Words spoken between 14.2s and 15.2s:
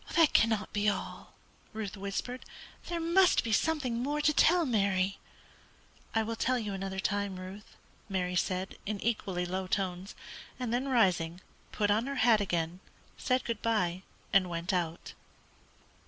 and went out.